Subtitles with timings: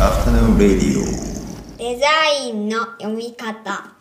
[0.00, 1.04] Afternoon Radio.
[1.78, 2.06] デザ
[2.44, 3.92] インの読み方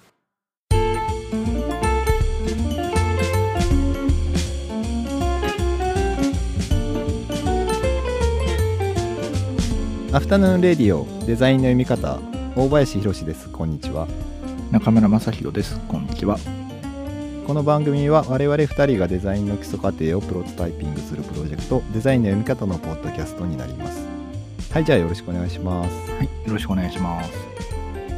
[10.11, 12.19] アフタヌーンレディオデザインの読み方
[12.55, 14.07] 大林博ですこんにちは
[14.71, 15.79] 中村正弘です。
[15.87, 16.39] こんにちは。
[17.45, 24.12] この番組は我々2人がデザインの基礎過程をプロトタイピングするプロジェクトデザインの読み方のポッドキャストになります
[24.73, 27.31] はいじゃあよろしくお願いします、はい、よろしくお願いします。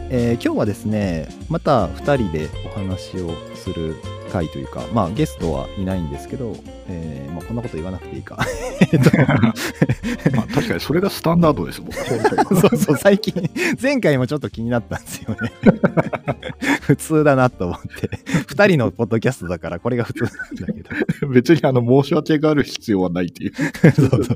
[0.09, 3.97] えー今日はですねまた2人でお話をする
[4.31, 6.55] 回というかまあゲストはいないんですけど、
[6.87, 8.39] えーまあ、こんなこと言わなくていいか
[8.89, 9.11] えっと
[10.37, 11.91] まあ確かにそれがスタンダードですもん。
[12.61, 13.49] そうそう、最近、
[13.81, 15.51] 前回もちょっと気になったんですよね。
[16.81, 18.09] 普通だなと思って。
[18.47, 20.31] 二人のポッドキャストだから、これが普通なん
[20.67, 21.27] だけど。
[21.27, 23.53] 別にあの申し訳がある必要はないっていう。
[23.91, 24.35] そうそう。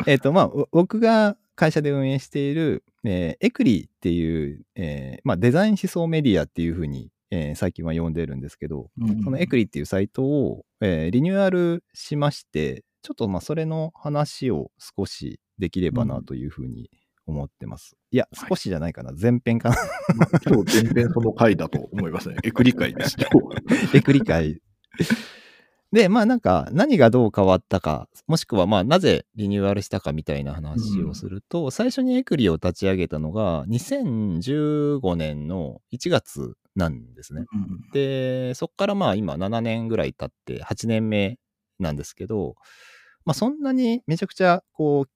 [0.06, 8.90] えっと、まあ、お僕が会社で運営している、えーエクリっていう、えーまあ、デザイン思想メディアっていうふうに、えー最近は呼んでるんですけど、
[9.24, 16.90] そのエクリっていうサイトを、えーリニューアルしまして、ちょっとまあそれの話を少しできればなというふうに
[17.26, 17.96] 思ってます。
[18.10, 19.76] いや、はい少しじゃないかな、 前編かな。
[20.16, 22.36] まあ今日全編その回だと思いますね。
[22.42, 23.16] エクリ会です。
[23.94, 24.60] エクリ会。
[25.92, 37.42] で、まあなんか何がどう変わったか、もしくはまあなぜリニューアルしたかみたいな話をすると、最初にエクリを立ち上げたのが2015年の1月なんですね。
[37.52, 41.38] うんで、そこからまあ今7年ぐらい経って8年目
[41.80, 42.54] なんですけど、
[43.24, 45.10] まあそんなにめちゃくちゃこう、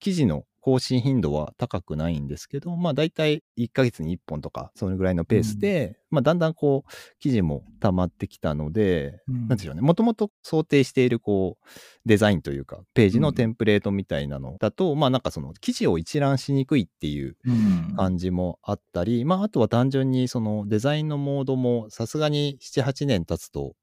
[0.00, 11.68] 記事の更新頻度は高くないんですけど、まあ大体1ヶ月に1本とか、そのぐらいのペースで、まあだんだんこう、記事も溜まってきたので、うんなんでしょうね、もともと想定しているこう、
[12.06, 17.94] デザインというか、ページのテンプレートみたいなのだと、まあなんかその記事を一覧しにくいっていううん。
[17.96, 23.74] 感じもあったり、まあ、あとは単純にそのデザインのモードもさすがに7、8年経つと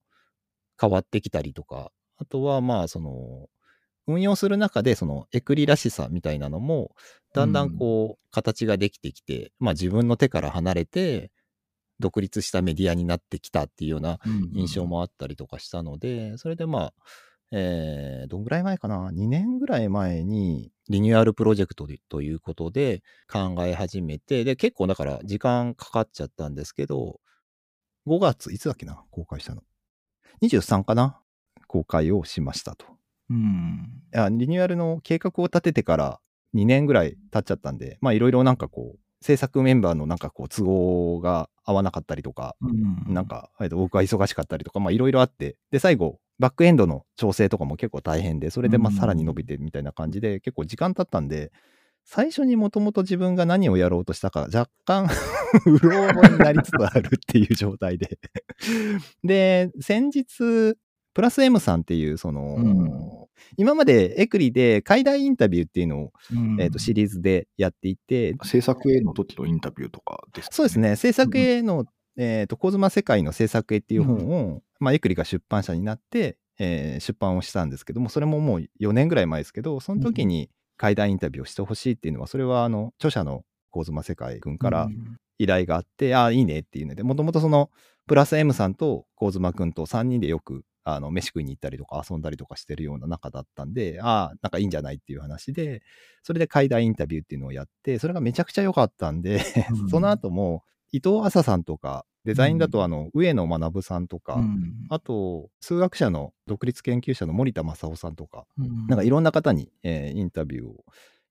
[0.80, 3.50] 変わってきたりとか、あとはまあその
[4.08, 6.92] 運用する中でそのエクリらしさみたいなのも
[7.34, 11.32] だんだんこう形ができてきて、まあ自分の手から離れて
[12.00, 14.20] 独立したメディアになってきたっていうような
[14.54, 14.86] 印象。
[14.86, 16.94] もあったりとかしたので、それでまあ、
[17.52, 27.20] えーどんぐらい前かな ?2 年ぐらい前にリニューアルプロジェクトでということで考え始めて、で、結構だから時間かかっちゃったんですけど、
[28.08, 29.04] 5月、いつだっけな？
[29.12, 29.62] 公開したの。
[30.42, 31.20] 23かな？
[31.68, 32.86] 公開をしましたと。
[33.32, 34.04] うん。
[34.14, 36.20] いやリニューアルの計画を立ててから
[36.54, 51.52] 2年ぐらい経っちゃったんで、まあいろいろなんかこう、制作メンバーのなんかこう都合が合わなかったりとか、うんなん、か、えっと僕は忙しかったりとか、まあいろいろあって、で、最後、バックエンドの調整とかも結構大変で、それでまあうんさらに伸びてみたいな感じで、結構時間経ったんで、
[52.04, 55.06] 最初にもともと自分が何をやろうとしたか、若干、
[55.68, 58.18] うろ覚えになりつつあるっていう状態で。
[59.24, 60.76] で、先日、
[61.14, 63.12] プラス M さんっていう、その、うん。
[63.58, 66.62] 今までエクリで海外インタビューっていうのを、うん。
[66.62, 70.80] えっとシリーズでやっていて、制作への時のインタビューとかです、そうです。
[70.80, 71.86] ね、制作への、
[72.18, 85.18] えっ、と、コズマ世界の制作へっていう本を、まあ、エクリが出版社になって、えー出版をしたんですけども、それももう4年ぐらい前ですけど、その時に海外インタビューをしてほしいっていうのは、それは、あの、著者のコズマ世界君からうん。
[85.42, 87.72] 依頼があって、ああ、いいねっていうので、もともとその、
[88.08, 95.82] プラス M さんとコズマ君と3人でよく、あの、飯食いに行ったりとか遊んだりとかしてるような仲だったんで、ああ、なんかいいんじゃないっていう話で、
[96.24, 108.88] それで海外インタビューっていうのをやって、それがめちゃくちゃ良かったんで、うんその後も、伊藤麻さんとか、デザインだとあの、上野学さんとか、うんあと、数学者の独立研究者の森田正夫さんとか、うん。
[108.88, 110.84] なんかいろんな方に、えーインタビューを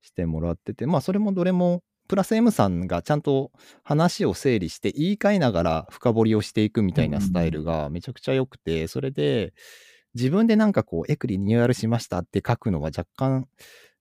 [0.02, 3.52] してもらってて、まあそれもどれも、プラス M さんがちゃんと
[3.84, 9.54] 話を整理して言い換えながら深掘りをしていくみたいなスタイルがめちゃくちゃ良くて、それで
[10.14, 13.46] 自分でなんかこうエクリリニューアルしましたって書くのは若干、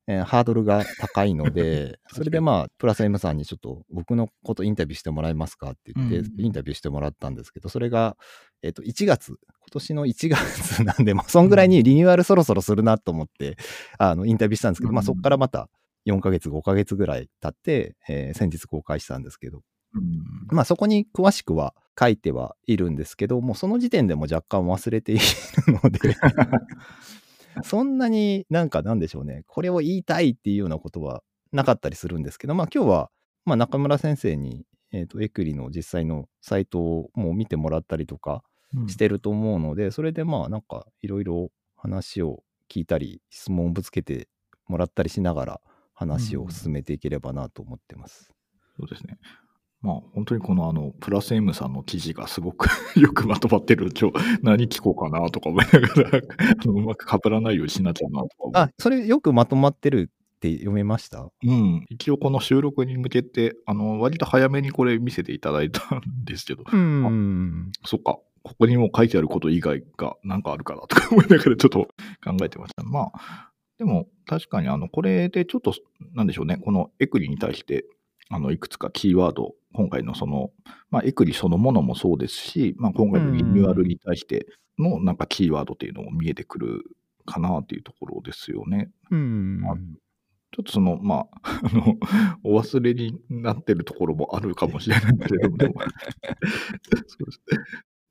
[0.08, 6.42] えーハードルが高いので、 それでまあ、プラス M さんにちょっと僕のことインタビューしてもらえますかって言って、うん。
[6.42, 8.18] インタビューしてもらったんですけど、それが、
[8.64, 9.38] えっ、と、1月、今
[9.70, 13.56] 年の1月なんで、まあ、そんぐらいにリニューアルそろそろするなと思って、
[14.00, 15.70] あの、インタビューしたんですけど、まあ、うんそこからまた
[16.12, 19.62] 4ヶ月、5ヶ月ぐらい経って、えー先日公開したんですけど、
[19.96, 20.24] うん。
[20.52, 25.22] まあ、そこに詳しくは書いてはいるんですけど、もうその時点でも若干忘れている
[25.84, 26.00] ので、
[27.64, 33.12] そんなになんかなんでしょうね、これを言いたいっていうようなことはなかったりするんですけど、まあ今日は、
[33.46, 38.44] まあ中村先生に、えっ、と、エクリの実際のサイトをもう見てもらったりとか
[38.88, 44.30] してると思うので、それでまあなんかいろいろ話を聞いたり、質問をぶつけて
[44.68, 45.62] もらったりしながら
[46.00, 48.32] 話を進めていければなと思ってます。
[48.78, 49.18] そうですね。
[49.82, 52.68] まあ、本当にこのあの、プラス M さんの記事がすごく
[53.00, 53.92] よくまとまってる。
[53.92, 56.20] ちょ、何聞こうかなとか思いながら、
[56.66, 61.30] うまくかぶらないようにしなきゃなとかあ、それよくまとまってるって読めました？
[61.44, 61.86] うん。
[61.90, 67.72] 一応この収録に向けて、あの、割と早めにこれ見せていただいたんですけど、うん。
[67.86, 71.88] そっか、ここにも書いてあること以外が何かあるかなとか思いながらちょっと
[72.24, 72.84] 考えてました。
[72.84, 73.49] まあ、
[73.80, 75.74] でも確かにあの、これでちょっと、
[76.14, 77.86] なんでしょうね、このエクリに対して、
[78.30, 80.52] あの、いくつかキーワード、今回のその、
[80.92, 84.48] まあ、エクリそのものもそうですし、まあ、今回のリニューアルに対して
[84.78, 86.84] のなんかキーワードっていうのも見えてくる
[87.26, 88.90] かなっていうところですよね。
[89.12, 89.62] うん。
[90.52, 91.98] ちょっとその、まあ、 あの、
[92.44, 95.74] お忘れになってるところもあるかもしれないけれども、で も
[97.08, 97.58] そうですね。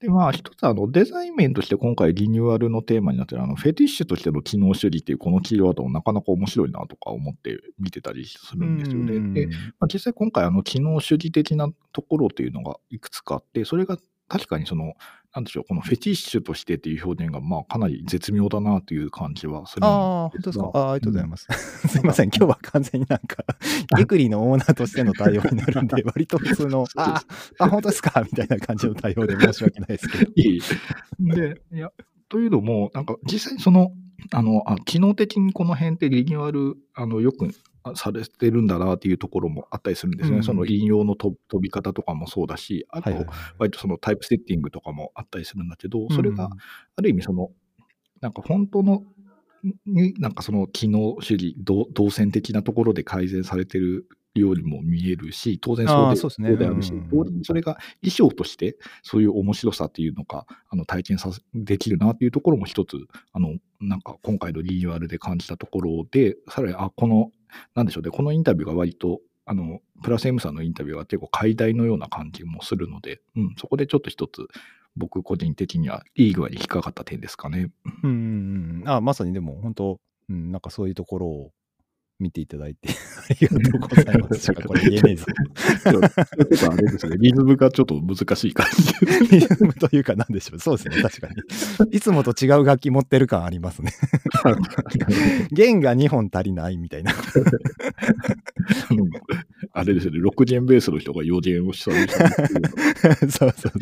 [0.01, 9.35] で、まあ、一つ、あの、デザイン面として今回リニューアルのテーマになってる、あの、フェティッシュとしての機能主義っていうこのキーワードもなかなか面白いなとか思って見てたりするんですよね。
[9.35, 9.47] で、
[9.81, 13.99] まあ、実際今回、あの、機能主義的なところっていうのがいくつかあって、それが
[14.29, 14.95] 確かにその、
[15.35, 19.85] なんでしょう、このフェティッシュとしてっていう表現が、まあ、かなり絶妙だなという感じはする。
[19.85, 20.71] ああ、本当ですか？
[20.75, 21.47] ああ、ありがとうございます。
[21.89, 23.45] すいません、今日は完全になんか、
[24.01, 27.23] エクリのオーナーとしての対応になるんで、割と普通の、 あ
[27.59, 28.23] あ、あ、本当ですか？
[28.23, 30.33] みたいな感じの対応で申し訳ないですけど。
[30.35, 30.61] いえい
[31.31, 31.93] えで、いや、
[32.29, 33.93] というのも、なんか実際にその、
[34.33, 37.49] あの、あ機能的にこの辺ってリニューアル、あの、よくあ
[37.97, 40.39] されてるんだなっていうところもあったりするんですね。
[40.39, 43.27] うんその引用のと飛び方とかもそうだし、あと。
[43.59, 46.51] 割とそのタイプセッティングとかもあったりするんだけど、それが、
[46.97, 47.51] ある意味その、
[48.21, 49.05] なんか本当の、
[49.87, 62.97] になんかその機能主義、動動線的なところで改善されてるようにも見えるし、当然そうでそうねであるし、うん同時にそれが衣装として、そういう面白さっていうのが、あの、体験させできるなっていうところも一つ、
[63.33, 67.33] あの、なんか今回のリニューアルで感じたところで、さらに、あ、この、
[67.75, 74.47] なんでしょうね、このインタビューが割と、あの、プラス M さんのインタビューが結構解題のような感じもするので、うん、そこでちょっと一つ、
[74.97, 77.71] 僕個人的にはいい具合に引っかかった点ですかね。
[78.03, 78.83] うん。
[78.85, 81.53] あまさにでも、本当、うん、なんかそういうところを
[82.21, 84.53] 見ていただいて、ありがとうございます。
[84.67, 85.27] これ言えねえぞ。
[85.85, 86.03] ちょっ
[86.59, 89.39] とあれですね、リズムがちょっと難しい感じで。
[89.39, 90.59] リズムというか、なんでしょう。
[90.59, 91.35] そうですね、確かに。
[91.97, 93.93] いつもと違う楽器持ってる感ありますね。
[95.53, 97.15] 弦が2本足りないみたいな。
[99.73, 102.27] あれですよね、6弦ベースの人が4弦をしたり そ
[103.27, 103.73] うそうそう。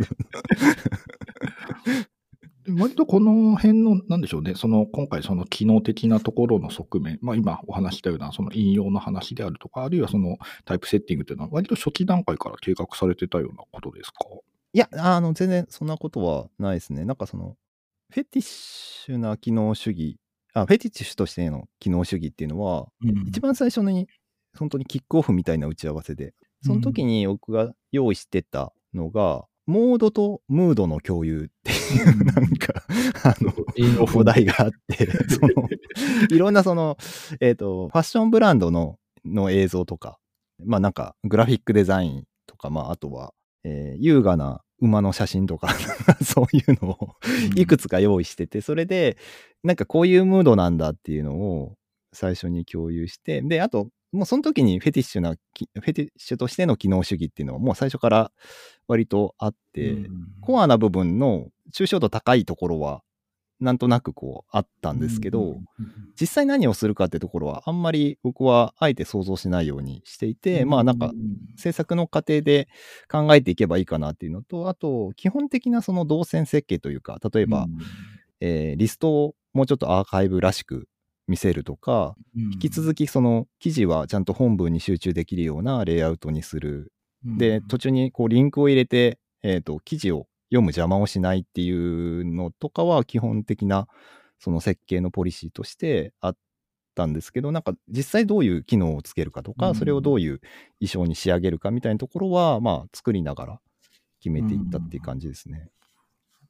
[2.66, 14.26] で割とこの辺の、なんでしょうね、その今回その機能的なところの側面、まあ今お話ししたようなその引用の話であるとか、あるいはそのタイプセッティングというのは割と初期段階から計画されてたようなことですか？
[14.72, 17.04] いや、あの、全然そんなことはないですね。
[17.06, 17.56] なんかその、
[18.10, 20.18] フェティッシュな機能主義、
[20.52, 22.88] あ、フェティッシュとしての機能主義っていうのは、
[23.26, 24.06] 一番最初に、
[24.58, 32.84] 本当にキックオフみたいな打ち合わせで、その時に僕が用意してたのが、モードとムードの共有っていう、なんか、
[33.24, 33.52] あの、
[34.14, 35.68] お題があって、 その、
[36.30, 36.96] いろんなその、
[37.40, 40.18] えっ、と、ファッションブランドの、の映像とか、
[40.64, 43.32] まあなんか、グラフィックデザインとか、まああとは、
[43.64, 45.68] えー優雅な馬の写真とか、
[46.22, 47.16] そういうのを
[47.56, 49.16] いくつか用意してて、それで、
[49.62, 51.74] なんかこういうムードなんだっていうのを
[52.12, 58.32] 最初に共有して、で、あと、もうその時にフェティッシュな、きフェティッシュとしての機能主義っていうのはもう最初から
[58.88, 59.90] 割とあって、
[60.40, 63.02] コアな部分の抽象度高いところは、
[63.58, 65.56] なんとなくこうあったんですけど、
[66.20, 71.12] 実際何をするかってところはあんまり僕はあえて想像しないようにしていて、まあなんか
[71.56, 72.68] 制作の過程で
[73.10, 77.66] 考えていけばいいかなっていうのと、あと基本的なその動線設計というか、例えば、
[78.40, 80.86] えーリストをもうちょっとアーカイブらしく
[81.28, 86.92] 見せるとか、引き続きその記事はちゃんと本文に集中できるようなレイアウトにする。
[87.24, 93.88] で、途中にこうリンクを入れて、えっ、と、記事を読む邪魔をしないっていうのとかは基本的な
[94.38, 96.36] その設計のポリシーとしてあっ
[96.94, 100.40] たんですけど、なんか実際どういう機能をつけるかとか、うんそれをどういう
[100.80, 103.60] 衣装に仕上げるかみたいなところは、まあ作りながら
[104.20, 105.68] 決めていったっていう感じですね。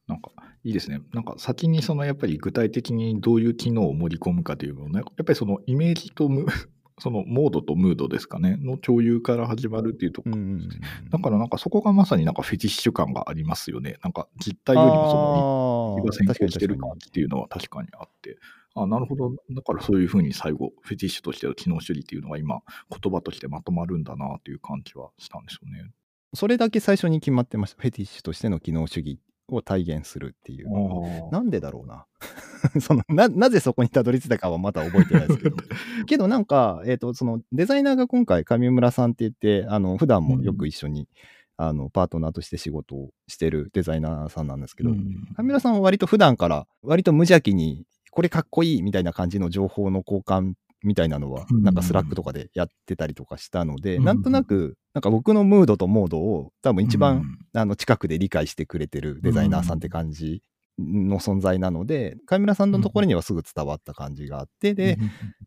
[0.07, 0.31] なんか、
[0.63, 1.01] いいですね。
[1.13, 6.47] なんか、先にその、やっぱり具体的にどういう機能を盛り込むかというのをね、やっぱりそのイメージとム、
[6.99, 10.37] そのモードとムードですかね、の共有から始まるっていうところ。
[10.37, 10.69] うんうんうん
[11.11, 13.99] だからなんかそこがまさになんかフェティッシュ感がありますよね。
[14.03, 18.39] なんか実態よりもそのあーが先行してる感じっていうのは確かにあって、
[18.75, 19.35] あなるほど。
[19.51, 22.61] だからそういうふうに最後、フェティッシュとしての機能主義っていうのが今、
[22.91, 25.91] 言葉としてまとまるんだなという感じはしたんですよね。
[26.35, 27.81] それだけ最初に決まってました。
[27.81, 30.69] フェティッシュとしての機能主義を体現するっていう。
[30.69, 32.07] あなんでだろうな。
[32.81, 35.57] そのな、なぜそこにたどり着いたかはまだ覚えてないですけど。
[36.07, 41.09] けどなんか、えっ、と、そのデザイナーが今回上村さんって言って、あの、普段もよく一緒に、
[41.57, 50.55] あの、パートナーとして仕事をしてるデザイナーさんなんですけど、上村さんは割と普段から、割と無邪気に、これかっこいいみたいな感じの情報の交換
[50.87, 60.43] みたいなのは、うんなんか Slack とかでやってたりとかしたので、うんなんとなく、なんか僕のムードとモードを多分一番、あの近くで理解してくれてるデザイナーさんって感じ
[60.79, 64.97] の存在なので、上村さんのところにはすぐ伝わった感じがあって、で、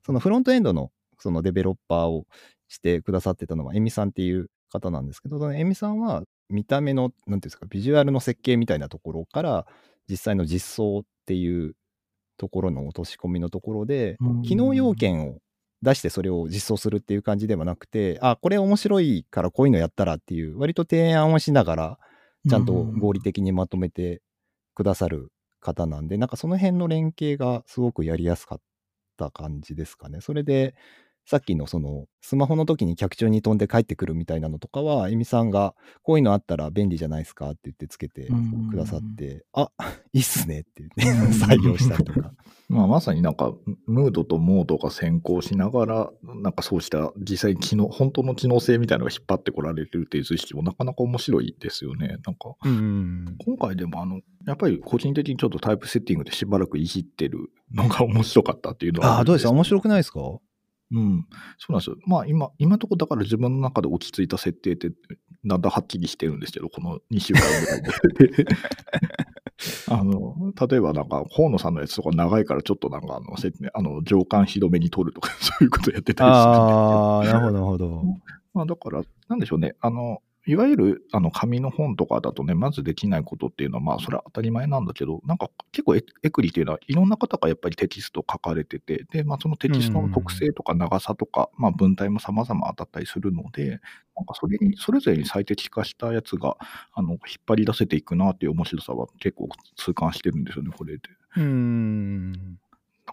[0.06, 2.26] そのフロントエンドのそのデベロッパーを
[2.68, 9.68] してくださってたのは、エミさんっていう方なんですけど、そのエミさんは見た目の、なんていうんですか、ビジュアルの設計みたいなところから、
[10.10, 11.76] 実際の実装っていう
[12.40, 15.40] ところの落とし込みのところで、うん機能要件を
[15.82, 22.00] 出してそれを実装するっていう感じではなくて、あ、これ面白いからこういうのやったらっていう、割と提案をしながら、
[22.50, 24.22] ちゃんと合理的にまとめて
[24.74, 28.60] くださる方なんで、なんかその辺の連携がすごくやりやすかっ
[29.18, 30.22] た感じですかね。
[30.22, 30.76] それで、
[31.26, 38.30] さっきのそのスマホの時に客中に飛んで帰ってくるみたいなのとかは、エミさんがこういうのあったら便利じゃないですかって言ってつけて
[38.72, 39.70] くださって、あ
[40.12, 42.34] いいっすねって言ってうん採用したりとか。
[42.68, 43.54] まあ、まさになんか、
[43.88, 52.08] ムードとモードが先行しながら、なんかそうした実際に機能、本当の機能性みたいなのが引っ張ってこられてるっていう図式もなかなか面白いですよね。
[52.08, 53.36] なんか、うん。
[53.44, 59.52] 今回でもあの、やっぱり個人的にちょっとタイプセッティングでしばらくいじってるのが面白かったっていうのはああ、どうですか？
[59.52, 60.20] 面白くくないですか？
[60.92, 61.28] うん。
[61.58, 61.98] そうなんですよ。
[62.06, 64.92] まあ今、今のところだから自分の中で落ち着いた設定って、
[65.46, 68.46] だんだんはっきりしてるんですけど、この2週間ぐらいで。
[69.88, 70.36] あの、
[70.70, 73.36] 例えばなんか、河野さんのやつとか長いからちょっとなんかあの、
[73.74, 78.04] あの、上官広めに取るとか、そういうことやってたりするんですけどああ、なるほど、なるほど。
[78.54, 79.76] まあだから、なんでしょうね。
[79.82, 80.20] あの、
[80.50, 93.80] いわゆる、あの、紙の本とかだとね、まずできないことっていうのは、まあ、それは当たり前なんだけど、なんか結構エエクリっていうのは、いろんな方がやっぱりテキスト書かれてて、で、まあ、そのテキストの特性とか長さとか、まあ、文体も様々当たったりするので、
[94.16, 96.58] なんかそれに、それぞれに最適化したやつが、
[96.94, 101.04] あの、引っ張り出せていくなっていう面白さは結構痛感してるんですよね、これで。
[101.38, 102.60] うん。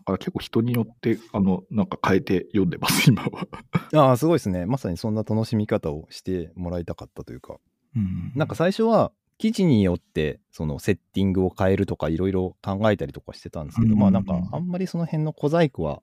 [0.07, 3.49] だから結構人によって、あの、なんか変えて読んでます、 今は。
[3.93, 4.65] ああ、すごいですね。
[4.65, 7.59] まさにそんな楽しみ方をしてもらいたかったというか。
[7.97, 16.03] うんなんか最初は、記事によってそのセッティングを変えるとかいろいろ考えたりとかしてたんですけど、うんまあなんかあんまりその辺の小細工は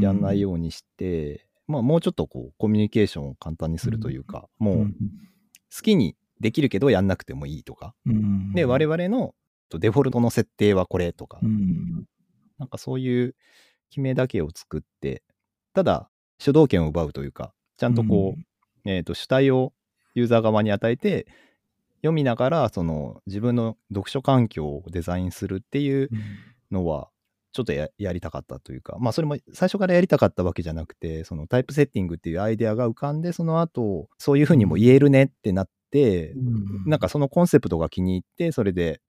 [0.00, 4.86] やんないようにして、まあもうちょっとこうコミュニケーションを簡単にするというか、もう
[5.72, 9.34] 好きにできるけどやんなくてもいいとか、うんで、我々の
[9.70, 12.04] デフォルトの設定はこれとか、うん
[12.58, 13.34] なんかそういう
[13.90, 15.22] 決めだけを作って、
[15.74, 16.08] ただ
[16.38, 19.72] 主導権を奪うというか、ちゃんとこう、えっ、と、主体を
[20.14, 21.26] ユーザー側に与えて、
[21.98, 26.08] 読みながら、その自分の読書環境をデザインするっていう
[26.70, 27.08] のは、
[27.52, 36.34] ちょっとややりたかったというか、まあそれも最初からやりたかったわけじゃなくて、そのタイプセッティングっていうアイデアが浮かんで、その後、そういうふうにも言えるねってなって、
[36.86, 39.00] なんかそのコンセプトが気に入って、それで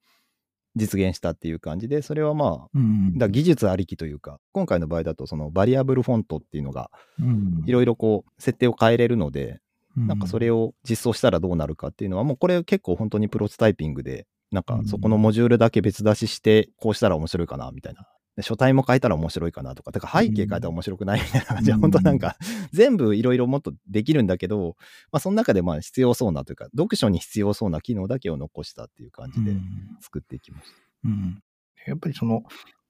[0.77, 9.59] 実現したっていう感じで、それはまあ、うんだ技術ありきというか、今回の場合だと、そのバリアブルフォントっていうのが、うんいろいろこう、設定を変えれるので、
[9.95, 18.07] なんかそれを、を実装したらどうなるかっていうのは、もうこれ結構本当にプロトタイピングで、なんかうんそこのモジュールだけ別出しして、こうしたら面白いかな、みたいな。
[18.37, 21.81] で書体も変えたら面白いかなとか、てか背景変えたら面白くないみたいな感じで、うん。
[21.81, 22.37] 本当なんか
[22.71, 24.77] 全部いろいろもっとできるんだけど、
[25.11, 29.53] まあその中でまあ必要そうなというか、読書に必要そうな機能だけを残したっていう感じで
[30.01, 30.77] 作っていきました。
[31.05, 31.41] うん。
[31.87, 32.43] やっぱりその、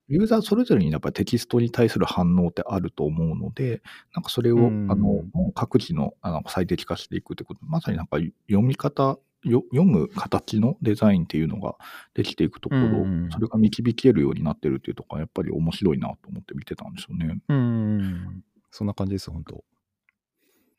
[0.10, 3.82] ユーザーそれぞれにやっぱりテキストに対する反応ってあると思うので、
[4.14, 4.92] なんかそれを、うん。
[4.92, 5.24] あの
[5.54, 8.18] 各自のあの最適化していくってこと、まさになんか
[8.50, 9.20] 読み方、よ
[9.52, 11.76] 読む形のデザインっていうのが
[12.14, 17.40] できていくところ、うんそれが導けるようになってるっていうところがやっぱり面白いなと思って見てたんですよね。
[17.48, 18.44] うん。
[18.72, 19.64] そんな感じです、本当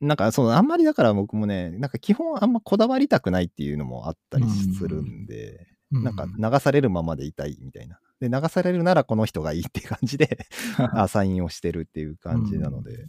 [0.00, 7.98] なんか、その、あんまりだから僕もね、なんか基本あんまこだわりたくないっていうのもあったりするんで、なんか流されるままでいたいみたいな。
[8.20, 10.46] で、流されるならこの人がいいって感じで、
[10.94, 13.06] アサインをしてるっていう感じなので。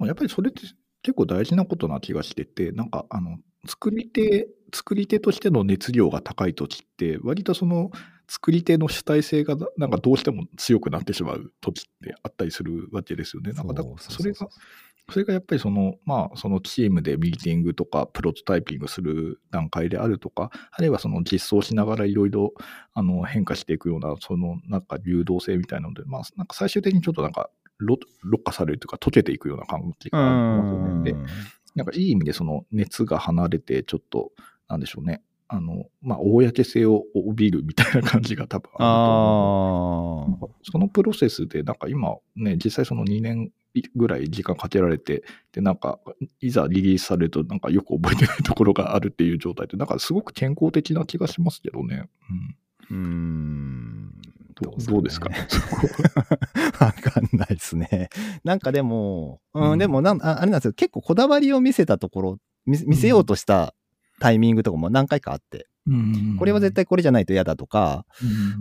[0.00, 0.62] やっぱりそれって
[1.02, 7.90] 結構大事なことな気がしてて、なんかあの、作り手、作り手としての熱量が高い時って、割とその
[8.28, 13.52] 作り手の主体性がなんかどうしても強くなってしまう時ってあったりするわけですよね。
[13.52, 14.48] なんかだそれが、
[15.10, 22.54] それがやっぱりその、まあ、そのチームでミーティングとかプロトタイピングする段階であるとか、あるいはその実装しながらいろいろ
[22.94, 31.12] あの変化していくような、そのなんか流動性みたいなので、まあ、なんか最終的にちょっとなんか、ろろ過されるというか、溶けていくような感じがありますよね。
[31.12, 31.18] で、
[31.74, 34.32] なんかいい意味でその熱が離れて、ちょっと、
[34.68, 35.22] なんでしょうね。
[35.48, 43.52] あの、まあ、公 性を帯びるみたいな感じが多分あるとそのプロセスで、なんか今ね、実際その2年
[43.94, 45.98] ぐらい時間かけられて、で、なんか、
[46.40, 52.08] いざリリースされると、なんかよく覚えてないところがあるっていう状態で、なんかすごく健康的な気がしますけどね。
[52.90, 52.94] うん。
[52.94, 52.94] ー。
[52.94, 54.12] うーん。
[54.62, 55.28] どうどうですか？
[55.30, 55.36] ね。
[56.80, 58.08] わかんないですね。
[58.44, 60.72] なんかでも、うん、うんでもなんあ、あれなんですよ。
[60.72, 63.74] 結構こだわりを見せたところ、見見せようとした
[64.24, 68.06] タイミングとかも何回かあって、うんこれは絶対これじゃないと嫌だとか、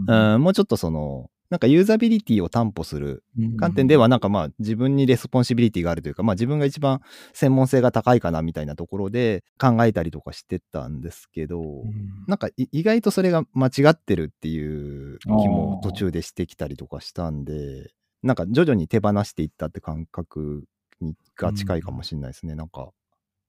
[0.10, 3.24] うん、もうちょっとその、なんかユーザビリティを担保する
[3.58, 7.00] 観点では、なんかまあ自分にレスポンシビリティがあるというか、まあ自分が一番
[7.32, 12.26] 専門性が高いかなみたいなところで考えたりとかしてたんですけど、うん。
[12.28, 20.66] なんかい意外とそれが間違ってるっていう気も途中でしてきたりとかしたんで、なんか徐々に手放していったって感覚
[21.00, 22.90] にが近いかもしれないですね、なんか。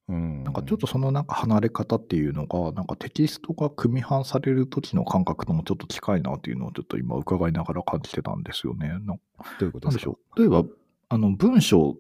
[0.09, 0.45] うん。
[0.45, 8.89] なんかちょっとそのなんか離れ方っていうのが、なんかテキストが組み半される時の感覚ともちょっと近いなっていうのをちょっと今伺いながら感じてたんですよね。
[8.89, 9.17] なんど
[9.61, 10.39] ういうことですしょう。
[10.39, 10.65] 例えば、
[11.09, 11.97] あの文章、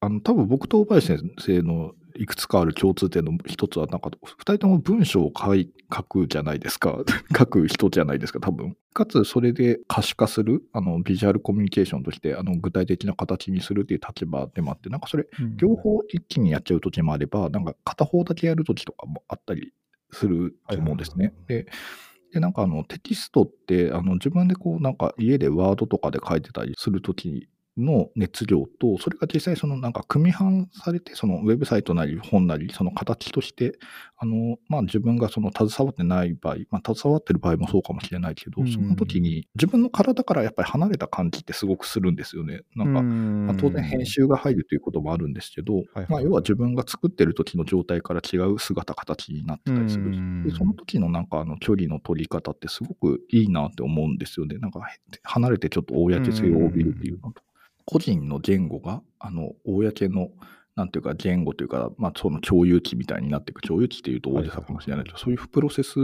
[0.00, 6.98] あの多分僕と大林先生のいくつかある共通点の一つは、なんか二人とも文章を書い書くじゃないですか。
[7.36, 8.76] 書く人じゃないですか、多分。
[8.92, 19.72] かつ、それで可視化する、あのビジュアルコミュニケーションとして、あの具体的な形にするっていう立場でもあって、なんかそれ、うん両方一気にやっちゃう時もあれば、なんか片方だけやる時とかもあったり
[20.10, 21.34] すると思うんですね。
[21.46, 21.66] で、
[22.32, 33.78] でなんかあのテキストってあの自分でこうなんか家でワードとかで書いてたりする時の熱量と、それが実際そのなんか組み半されて、そのウェブサイトなり本なり、その形として、
[34.16, 42.60] あの、まあ自分がその携わってない場合、まあ携わってる場合もそうかもしれないけど、うんその時に自分の体からやっぱり離れた感じってすごくするんですよね。
[42.74, 50.04] なんか、まあ、当然編集が入るということもあるんですけど、はいまあ、要は自分が作ってる時の状態から違う姿形になってたりする。
[50.04, 54.58] うんでその時のなんかあの距離の取り方ってすごくいいなって思うんですよね。
[54.58, 57.42] なんかへ離れてちょっと公性を帯びるっていうのと、
[57.84, 60.30] 個人の言語があの公の
[60.74, 63.60] なんていうか言語というか、まあ、その共有値みたいになっていく。
[63.60, 65.98] 共有値っていうと大げさかもしれないけど、そういうプロセス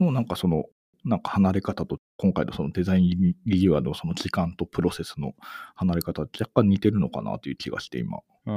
[0.00, 0.64] のなんかその
[1.04, 5.34] なんか離れ方と今回のそのデザインリニューアルのその時間とプロセスの
[5.74, 8.50] 離れ方若干似てるのかなという気がして今あ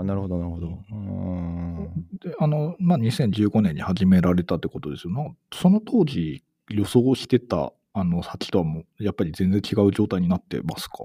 [0.00, 0.78] あ、なるほど、なるほど。
[0.90, 1.90] うん。
[2.22, 5.12] で、あの、まあ、2015年に始められたってことですよ。
[5.12, 5.30] な。
[5.52, 11.04] その当時予想してた、あの、先とはもう、やっぱり全然違う状態になってますか？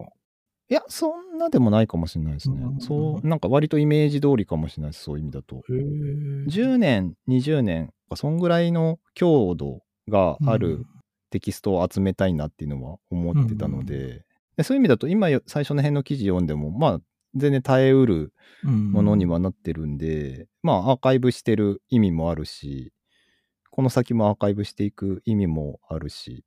[0.69, 2.81] いや、そんなでもないかもしれないですねうん。
[2.81, 5.57] そう、なんか割とイメージ通りかもしれないです、そういう意味だと。
[5.57, 6.45] へえ。
[6.47, 10.85] 10年、20年、そんぐらいの強度がある
[11.29, 14.25] テキストを集めたいなっていうのは思ってたので、
[14.57, 16.99] でそういう意味だと、今よ最初の辺の記事読んでも、まあ、
[17.35, 22.91] 全然耐えうるものにはなってるんで、まあ、アーカイブしてる意味もあるし、
[23.71, 26.45] この先もアーカイブしていく意味もあるし、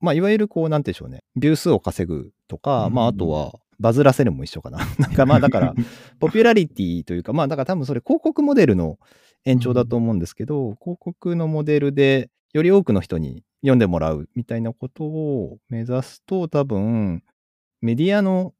[0.00, 4.78] まあ、いわゆるこう、なんていうんでしょうね、ビュー数を稼ぐとか、うんまあ、あとは、バズらせるも一緒かな。
[4.98, 5.74] なんかまあ、だから、
[6.20, 8.98] ポピュラリティというか、まあだから多分それ広告モデルの
[9.44, 17.22] 延長だと思うんですけど、広告のモデルでより多くの人に読んでもらうみたいなことを目指すと多分
[17.80, 18.54] メディアの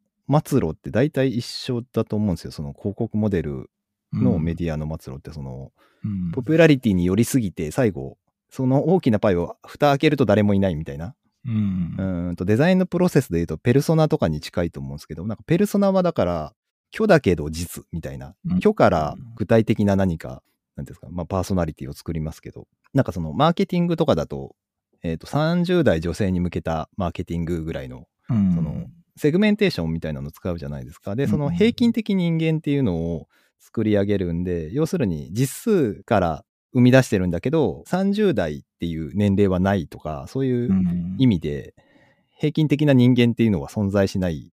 [0.44, 2.50] 末路って大体一緒だと思うんですよ。
[2.50, 3.70] その広告モデル
[4.12, 5.72] のメディアの末路ってその
[6.04, 6.30] うん。
[6.32, 8.16] ポピュラリティに寄りすぎて最後
[8.48, 11.14] その大きなパイを蓋開けると誰もいないみたいな
[11.46, 11.94] うん。
[11.98, 16.54] うーんとデザインのプロセスで言うとペルソナとかに近いと思うんですけどなんかペルソナはだから
[16.94, 18.56] 虚だけど実みたいなうん。
[18.60, 20.42] 虚から具体的な何か
[20.76, 24.54] なんですか、まあ、パーソナリティを作りますけどなんかそのマーケティングとかだと,、
[25.02, 28.54] えー、と30代女性に向けたマーケティングぐらいのうん。
[28.54, 31.14] そのセグメンテーションみたいなの使うじゃないですか。
[31.14, 41.74] でそのうん平均的人間っていうのを作り上げるんで要するに実数から生み出してるんだけど30代っていう年齢はないとかそういううん意味で
[42.38, 44.52] 平均的な人間っていうのは存在しない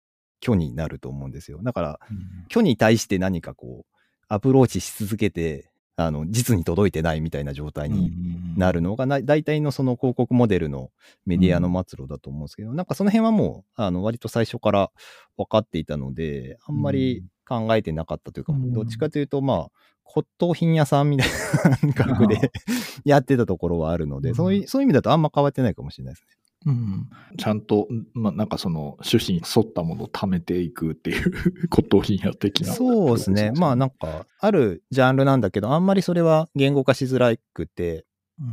[0.45, 1.61] 虚になると思うんですよ。
[1.63, 2.01] だから
[2.49, 3.97] 虚に対して何かこう
[4.29, 8.13] アプローチし続けてあの実に届いてないみたいな状態に
[8.57, 10.91] なるのがな大体のその広告モデルの
[11.27, 14.91] メディアの末路だと思うんですけど、なんかその辺はもうあの割と最初から
[15.37, 18.73] 分かっていたのであんまり考えてなかったというか、うん。
[18.73, 19.71] どっちかというとまあ
[20.13, 21.29] 骨董品屋さんみたい
[21.89, 22.53] な感覚で
[23.07, 26.29] やってたところはあるので、うんそういうそういう意味だとあんま変わってないかもしれないですね。
[26.67, 31.33] うんちゃんと、まあ、なんかその趣旨に沿ったものを貯めていくっていう
[31.71, 32.73] 骨董品屋的な。
[32.73, 33.53] そうですね。
[33.57, 38.05] まあなんか、あるジャンルなんだけど、あんまりそれは言語化しづらくて、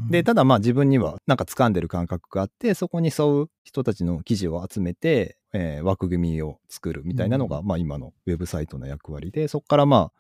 [0.10, 10.12] で、ただまあ自分にはなんか掴んでる感覚があって、そこに沿う人たちの記事を集めて、えー枠組みを作るみたいなのが、うまあ今のウェブサイトの役割で、そこからまあ、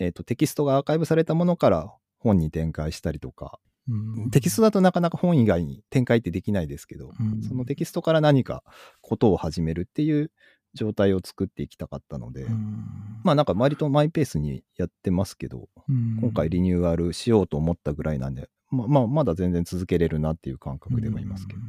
[0.00, 8.62] えっ、と、テキストがアーカイブされたものから本に展開したりとか、うんテキストだとなかなか本以外に展開ってできないですけど、うんそのテキストから何か
[9.00, 10.30] ことを始めるっていう
[10.74, 12.84] 状態を作っていきたかったので、うん。
[13.24, 16.18] まあなんか割とマイペースにやってますけど、うん。
[16.20, 21.60] 今回リニューアルしようと思ったぐらいなんで、ままあまだ全然続けれるなっていう感覚ではいますけど。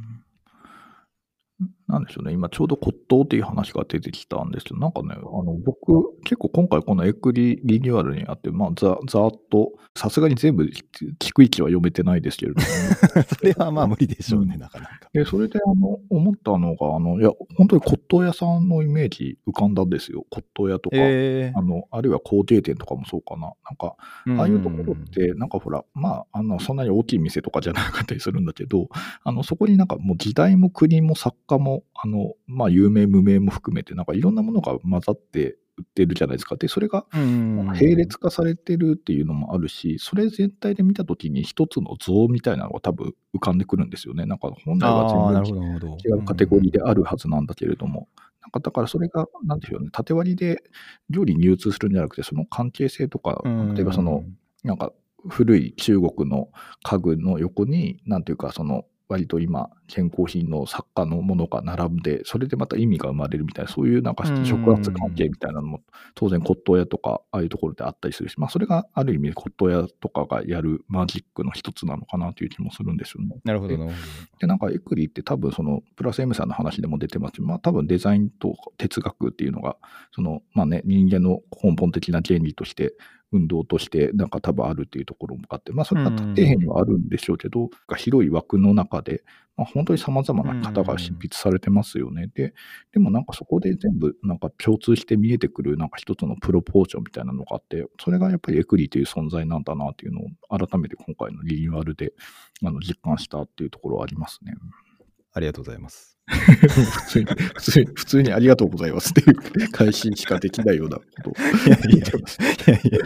[1.96, 12.66] うんなんでしょうね、今ちょうど骨董っていう話が出てきたんですけど、なんかね、あの僕、結構今回このエクリリニューアルにあって、まあ、ざざーっと、さすがに全部聞く位置は読めてないですけれども、
[13.28, 15.10] それはまあ無理でしょうね、うんなかなか。
[15.12, 20.24] で、それであの、思ったのが、あの、いや、本当に骨董屋さんのイメージ浮かんだんですよ。
[20.30, 23.52] 骨董屋とか、えあの、あるいは工芸店とかもそうかな。
[23.68, 28.88] なんか、ーああいうところって、なんかほら、まあ、あの、そんなに大きい店とかじゃなかったりするんだけど、
[29.24, 36.56] あの、そこになんかもう時代も国も作家も、あの、まあ、有名無名も含めて、なんかいろんなものが混ざって売ってるじゃないですか。
[36.56, 44.26] で、それが、うん並列化されてるっていうのもあるし、それ全体で見たときに一つの像みたいなのが多分浮かんでくるんですよね。
[44.26, 45.96] なんか本来は全然。
[46.04, 48.08] 違うカテゴリーであるはずなんだけれども、
[48.42, 50.62] なんかだからそれが、なんでしょうね、縦割りで
[51.10, 54.24] 料理に流通するんじゃなくて、その関係性とか、うん、例えばその、
[54.64, 54.92] なんか
[55.28, 56.48] 古い中国の
[56.82, 65.82] 家具の横に、なんていうか、その、割と今、健康品の作家のものが並んで、それでまた意味が生まれるみたいな、そういうなんかうん触発関係みたいなのも、
[66.14, 73.36] 当然骨董屋とか、ああいうところであったりするし、まあそれがある意味骨董屋とかがやるマジックの一つなのかなという気もするんですよね。
[73.44, 73.96] なるほど、なるほ
[74.40, 77.42] で、なんかエクリって多分その、プラス M さんの話でも出てます。
[77.42, 79.76] まあ多分デザインと哲学っていうのが、
[80.12, 82.94] その、まあね、人間の根本的な原理として、
[83.32, 89.22] 運動としてなんか多分あるっていうところもあって、まあそれが底辺にはあるんでしょうけど、広い枠の中で、
[89.56, 92.28] まあ本当に様々な方が執筆されてますよね。
[92.34, 92.54] で、
[92.92, 102.12] でもなんかそこで全部なんか共通して見えてくるなんか一つのプロポーションみたいなのがあって、それがやっぱりエクリという存在なんだなっていうのを改めて今回のリニューアルで
[102.64, 104.52] あの実感したっていうところはありますね。
[104.98, 105.06] ど。
[105.32, 106.18] ありがとうございます。
[106.32, 109.24] 普通に、普通に、普通にありがとうございますってい
[109.64, 111.34] う返ししかできないようなことを
[111.66, 112.98] いやいや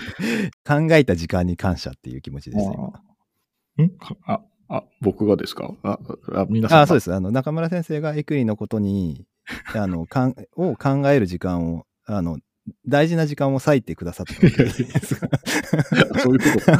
[0.65, 3.85] 考えた時間に感謝っていう気持ちです、今。
[3.85, 3.93] ん
[4.27, 5.99] あ、あ、僕がですかあ、
[6.33, 6.83] あ皆さん。。
[6.83, 7.13] あそうです。
[7.13, 9.27] あの、中村先生がエクリのことに、
[9.75, 12.39] あの、かんを考える時間を、あの、
[12.87, 16.79] 大事な時間を割いてくださったわけですそういうことか。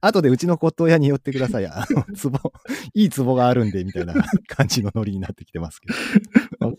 [0.00, 1.66] 後でうちの骨董屋に寄ってください。
[1.66, 2.52] あの、壺、
[2.94, 4.14] いい壺があるんで、みたいな
[4.48, 5.88] 感じのノリになってきてますけ
[6.60, 6.76] ど。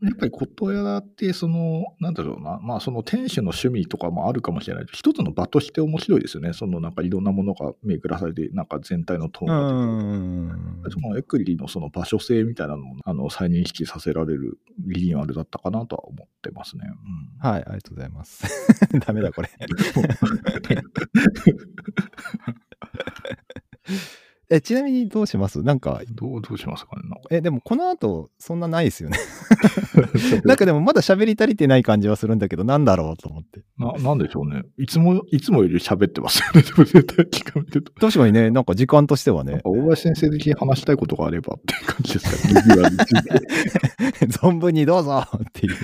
[0.00, 6.52] やっぱり骨董屋って、その、なんだろうな、まあその店主の趣味とかもあるかもしれないけど、一つの場として面白いですよね。
[6.52, 10.90] そのなんかいろんなものが巡らされて、なんか全体のトーンうが出てくるん。
[10.92, 16.84] そのエクリのその場所性みたいなのも、あの、再認識させられるリニューアルだったかなとは思ってますね。
[17.42, 18.44] うんはい、ありがとうございます。
[19.06, 19.50] ダメだ、これ。
[24.50, 25.62] え、ちなみにどうします？
[25.62, 27.02] なんか、どう、どうしますかね。
[27.30, 29.18] え、でもこの後、そんなないですよね。
[30.44, 33.62] なんかでもまだ喋り足りてない感じはするんだけど、なんだろうと思って。
[33.78, 34.62] な、なんでしょうね。
[34.76, 36.62] いつも、いつもより喋ってますよね。
[36.62, 37.92] でも絶対聞かれてると。
[37.94, 42.90] 確かにね、なんか時間としてはね、大林先生的に話したいことがあればっていう感じですかね。
[44.28, 45.76] 存分にどうぞっていう。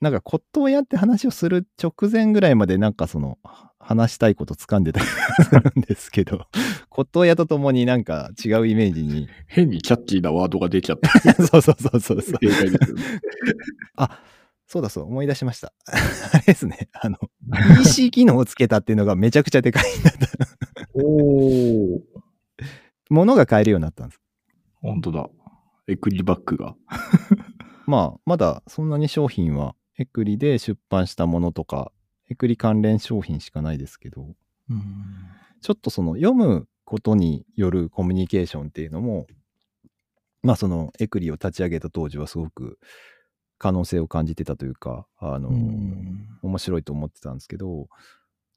[0.00, 3.38] なんか骨董屋って話をする直前ぐらいまでなんかその
[3.78, 6.46] 話したいこと掴んでたりするんですけど、
[6.90, 9.28] 骨董屋とともになんか違うイメージに。
[9.46, 11.10] 変にキャッチーなワードが出ちゃった。
[11.44, 12.38] そうそうそうそうそう。
[12.40, 13.02] 正解ですよね。
[14.70, 15.72] そうだそう、思い出しました。
[16.32, 16.88] あれですね。
[16.92, 17.18] あの、
[17.82, 20.28] EC 機能をつけたっていうのがめちゃくちゃでかいんだった。
[20.94, 22.00] おー。
[23.08, 24.20] ものが買えるようになったんです。
[24.80, 25.28] 本当だ。
[25.88, 26.76] エクリバッグが。
[27.88, 31.90] まあ、まだそんなに商品はエクリで出版したものとか、
[32.28, 34.36] エクリ関連商品しかないですけど、
[35.62, 39.26] ちょっとその読むことによるコミュニケーションっていうのも、
[40.44, 42.78] まあそのエクリを立ち上げた当時はすごく
[43.60, 45.50] 可能性を感じてたというか、あの、
[46.42, 47.88] 面白いと思ってたんですけど、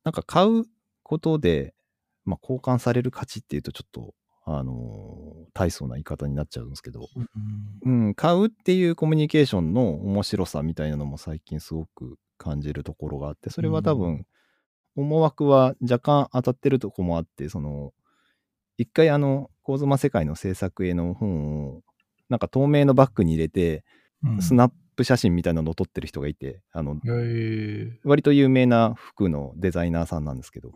[0.06, 0.64] なんか買う
[1.04, 1.76] ことで、
[2.24, 7.02] まあ交換される価値っていうとちょっと、あの、大層な言い方になっちゃうんですけど、
[7.86, 14.26] うん、買うっていうコミュニケーションの面白さみたいなのも最近すごく感じるところがあって、それは多う分、
[14.96, 17.92] 思惑は若干当たってるとこもあって、その、
[18.78, 21.82] 一回あの、構妻世界の制作への本を、
[22.30, 23.84] なんか透明のバッグに入れて、
[24.40, 28.00] スナップ写真みたいなのを撮ってる人がいて、あの、え。
[28.04, 30.72] 割と有名な服のデザイナーさんなんですけど、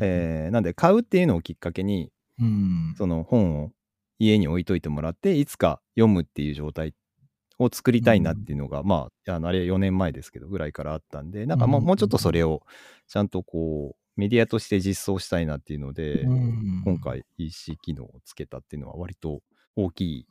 [0.00, 2.94] えーなんで買うっていうのをきっかけに、うん。
[2.96, 3.72] その本を
[4.18, 6.94] 家に置いといてもらって、いつか読むっていう状態
[7.58, 12.62] を作りたいなっていうのが、まあ、あのあれ4年前ですけど、ぐらいからあったんで、なんかもう,、ちょっとそれを
[13.08, 19.40] ちゃんとこう、メディアとして実装したいなっていうので、うん今回 EC 機能をつけたっていうのは割と
[19.76, 20.26] 大きい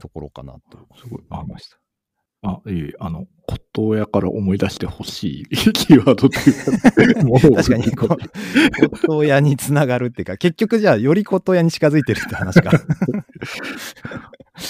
[0.00, 1.22] ところかなとすごい。
[1.30, 1.78] あ思いました。
[2.42, 8.18] あ、いえ、あの、骨董屋から思い出してほしい キーワードっていうか、もう確かにこ、骨
[9.22, 12.70] 董屋につながるっていうか、結局じゃあより骨董屋に近づいてるって話か。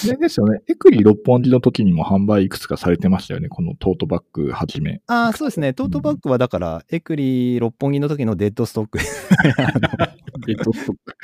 [0.05, 0.61] でですよね。
[0.67, 3.49] エクリ六本木の時にも販売いくつかされてましたよね。
[3.49, 5.01] このトートバッグはじめ。
[5.07, 5.73] ああ、そうですね。
[5.73, 8.99] トートバッグはだから、エクリ六本木の時のデッドストック。
[10.45, 11.15] ゲットストック。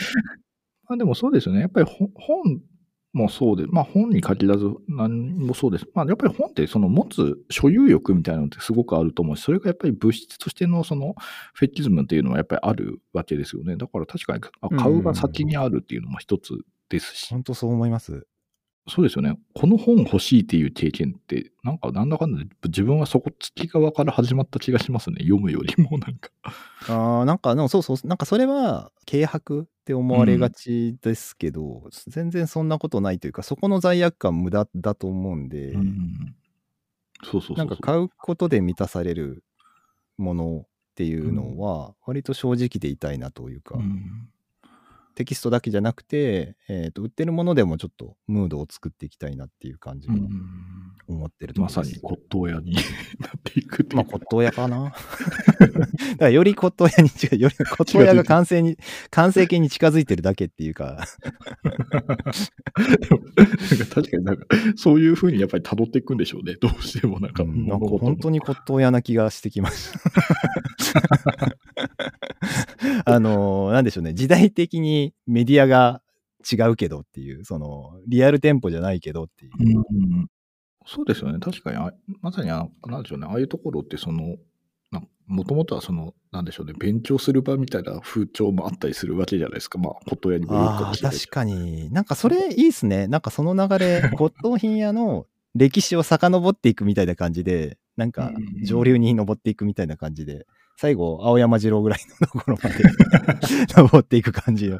[0.87, 1.61] まあでもそうですよね。
[1.61, 2.61] やっぱり本本
[3.15, 5.87] もそうで、まあ本に限らず何もそうです。
[5.93, 11.15] まあやっぱり本ってその持つ所有欲みたいなのってすごくあると思うし、それがやっぱり物質としてのその
[11.53, 13.77] フェチズムっていうのはやっぱりあるわけですよね。
[13.77, 18.27] だから確かにあ買うが先にあるっていうのも一つですし、本当そう思います。
[18.87, 19.35] そうですよね。
[19.55, 25.17] この本欲しいっていう経験って、なんかなんだかんだで自分はそこつき側から始まった気がしますね。
[25.21, 26.29] 読むよりもなんか。
[26.89, 36.35] ああ、なんか、でもそうそう、なんかそれは軽薄って思われがちですけど、全然そんなことないというか、そこの罪悪感無駄だと思うんで、うん
[37.23, 37.57] そうそう。
[37.57, 39.43] なんか買うことで満たされる
[40.17, 44.27] ものっていうのは、割と正直でいたいなというか、うん
[45.15, 50.29] テキストだけじゃなくて、えーと、売ってるものでもちょっとムードを作っていきたいなっていう感じをうん
[51.07, 51.81] 思ってるとこまさ。
[51.81, 52.73] に骨董屋に
[53.19, 53.95] なっていくっていう。
[53.97, 54.93] まあ、骨董屋かな。
[55.55, 55.75] だか
[56.19, 58.77] らより骨董屋に近い、より骨董屋が完成に、
[59.11, 61.05] 完成形に近づいてるだけっていうか、
[63.93, 66.55] 確かになんか、そういうふうにやっぱり辿っていくんでしょうね。
[66.59, 69.91] どうしてもなんか、うんなんか本当に骨董屋な気がしてきまし
[70.93, 71.55] た。
[73.05, 76.01] あのーなんでしょうね、時代的にメディアが
[76.49, 79.51] 違うけどっていう、その、リアル店舗じゃないけどっていう。
[79.57, 80.29] うん
[80.87, 81.39] そうですよね。
[81.39, 83.25] 確かにあ、まさにあ、なんでしょうね。
[83.25, 84.37] ああいうところって、その、
[85.27, 86.73] もともとはその、なんでしょうね。
[86.77, 89.79] 勉強する場みたいな風潮もあったりするわけじゃないですか。
[89.79, 91.91] まあ、骨董屋にもあ確かに。
[91.91, 93.07] なんかそれいいっすね。
[93.07, 100.45] なんかその流れ、 骨董品屋の歴史を遡っていくみたいな感じで、なんかうん上流に登っていくみたいな感じで、
[100.77, 102.75] 最後、青山二郎ぐらいのところまで
[103.75, 104.79] 登っていく感じの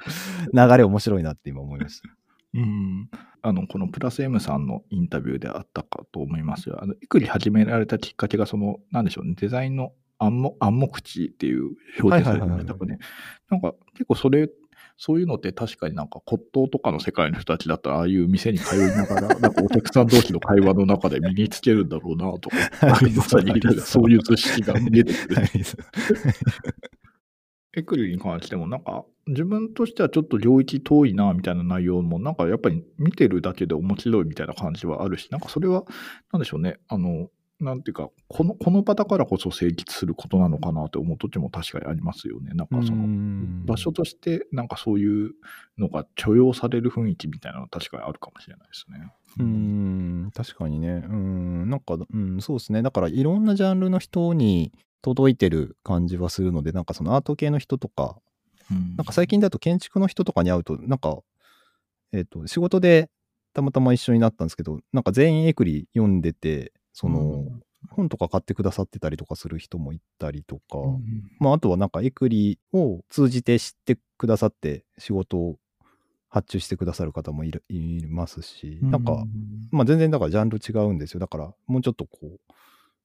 [0.54, 2.10] 流れ面白いなって今思いました。
[2.56, 3.10] うん。
[3.42, 6.82] あの、このプラス M さんのインタビューであったかと思いますよ。
[6.82, 13.00] あの、いくり始められたきっかけが、その、なんでしょうね、デザインの暗黙暗黙知っていう表現されてましたかね。
[13.50, 14.50] なんか、結構それ、
[14.98, 24.12] そういうのって確かになんか骨董とかの世界の人たちだったら、ああいう店に通いながら、 なんかお客さん同士の会話の中で身につけるんだろうなとか、 はいまさにそう。
[24.12, 25.36] いう図式が見えてくる。
[25.36, 25.50] はい
[27.78, 35.84] エクリに関しても、なんか、自分としてはちょっと領域遠いな、みたいな内容も、なんかやっぱり見てるだけで面白いみたいな感じはあるし、なんかそれは、
[36.32, 42.52] なんでしょうね、あの、なんていうか、この、この場だからこそ成立することなのかなって思う時も確かにありますよね。
[42.54, 45.32] なんかその、場所として、なんかそういう
[45.78, 49.14] のが許容される雰囲気みたいなのは確かにあるかもしれないですね。
[49.40, 51.06] うーん、確かにね。
[51.08, 52.82] うん、なんか、うん、そうですね。
[52.82, 58.18] だから、いろんなジャンルの人に届いてる感じはするので、なんかそのアート系の人とか、
[58.72, 61.20] うんなんか最近だと建築の人とかに会うと、なんか、
[62.12, 63.10] えっ、と、仕事で
[63.54, 75.58] たまたま一緒になったんですけど、なんか全員エクリ読んでて、その、うん本とか買ってくださってたりとかする人もいたりとか、うんまあ、あとはなんかエクリを通じて知ってくださって仕事を
[76.30, 77.52] 発注してくださる方もい
[78.10, 79.24] ますし、なんか、
[79.72, 81.20] まあ全然だからジャンル違うんですよ。
[81.22, 82.40] だからもうちょっとこう、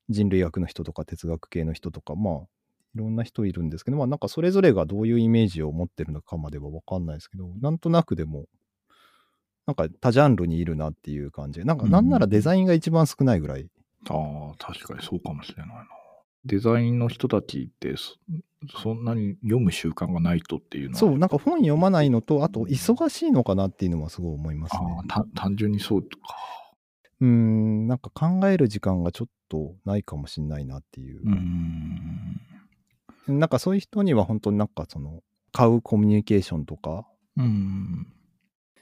[0.08, 8.46] 人類学の人とか哲学系の人とか、まあ、いろんな人いるんですけど、まあなんかそれぞれがどういうイメージを持ってるのかまではわかんないですけど、なんとなくでも、
[9.66, 11.64] なんか多ジャンルにいるなっていう感じ。
[11.64, 13.68] なんかなんならデザインが一番少ないぐらい。
[14.08, 15.86] ああ、確かにそうかもしれないな。
[16.44, 18.16] デザインの人たちってそ、
[18.82, 20.98] そんなに読む習慣がないとっていうのは。
[20.98, 24.80] そう、なんか本読まないのと、あと忙しいのかなっていうのはすごい思いますね。
[25.10, 26.08] あ単純にそうか。
[27.20, 31.28] うーん、なんか考える時間がちょっとないかもしれないなっていう。
[31.28, 32.40] ん。
[33.28, 35.20] なんかそういう人には本当になんかその、
[35.52, 38.06] 買うコミュニケーションとか、うん。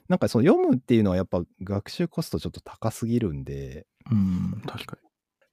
[0.08, 4.62] なんかその読むっていうのはやっぱ学習コストちょっと高すぎるんで、うん。
[4.66, 4.96] 確か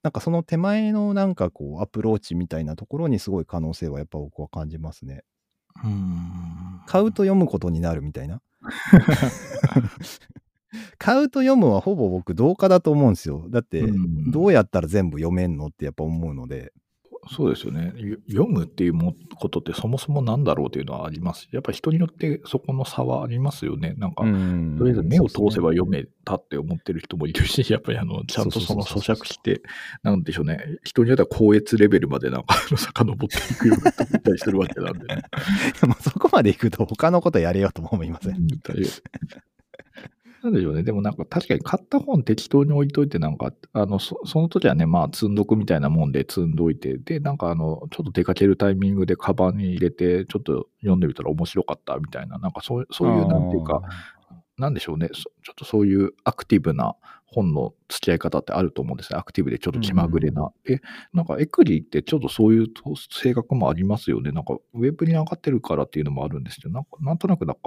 [0.06, 5.24] なんかその手前のなんかこうアプローチみたいなところにすごい可能性はやっぱ僕は感じますね。
[5.84, 5.90] に。
[5.90, 6.82] うん。
[6.86, 8.40] 買うと読むことになるみたいな。
[11.00, 13.48] 買うと読むはほぼ僕同化だと思うんですよ。
[13.50, 16.72] だってうんどうやったら全部読めんのってやっぱ思うので。
[17.30, 17.94] そうですよね。
[17.98, 23.96] よ読むっていうもことってそもそもなんだろうっていうのはありますしやっぱ人によってそこの差はありますよね。
[23.98, 29.62] なんか、うんとりあえず目を通せば読めたって思ってる人もいるし、 やっぱりあの、ちゃんとその咀嚼して、
[30.04, 30.60] なんでしょうね。
[30.84, 35.24] 人によっては高越レベルまでなんか、遡っていくような人もいたりするわけなんでね。
[36.02, 38.48] そこまで行くと他のことやれよとも思いません。
[40.46, 40.84] なんでしょうね。
[40.84, 53.82] でもなんか確かに買った本適当に置いといて、なんか、あの、そその時はね、まあ積んどくみたいなもんで積んどいて、で、なんかあの、ちょっと出かけるタイミングでカバンに入れて、ちょっと読んでみたら面白かったみたいな、なんかそうそういう、なんていうか、
[54.58, 55.10] なんでしょうね。
[55.14, 59.20] そちょっとそういうアクティブな本の付き合い方ってあると思うんですね。
[59.20, 60.52] アクティブでちょっと気まぐれな。
[60.64, 60.82] で、
[61.14, 62.68] なんかエクリってちょっとそういう
[63.12, 64.32] 性格もありますよね。
[64.32, 67.62] なんかウェブに上がってるからっていうのもあるんですけど、なんかなんとなくなんか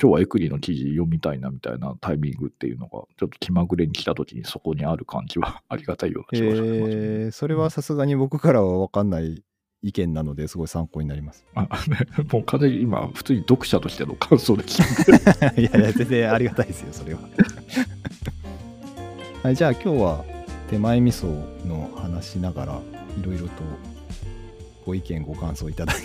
[0.00, 9.42] 今日はエクリの記事読みたいなみたいなタイミングっていうのがちょっと気まぐれに来た時にそこにある感じは ありがたいような気がします、ねえーそれはさすがに僕からは分かんない
[9.82, 11.44] 意見なのですごい参考になります。
[11.54, 11.98] あね
[12.30, 14.80] もう完全に今普通に読者としての感想です。
[15.60, 17.20] いやいや、全然ありがたいですよ、それは。
[19.42, 20.24] はい、じゃあ今日は
[20.70, 21.26] 手前味噌
[21.66, 22.80] の話しながら、
[23.20, 23.52] いろいろと
[24.86, 25.96] ご意見、ご感想いただき、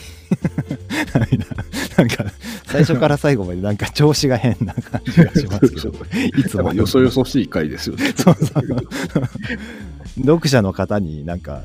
[1.97, 2.25] なんか、
[2.65, 5.93] 最初から最後までなんか調子が変な感じがしますけど、
[6.35, 8.11] いつもよそよそしい回ですよね。
[8.15, 8.63] そうそう
[10.21, 11.61] 読者の方になんか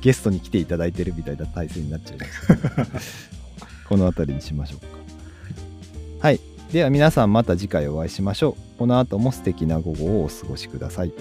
[0.00, 3.30] ゲストに来ていただいてるみたいな体制になっちゃいます。
[3.88, 4.86] この辺りにしましょうか。
[6.20, 6.40] はい。
[6.72, 8.78] では皆さんまた次回お会いしましょう。
[8.78, 11.12] この後も素敵な午後をお過ごしください。